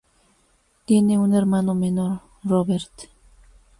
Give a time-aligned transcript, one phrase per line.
[0.85, 2.91] Tiene un hermano menor, Robert.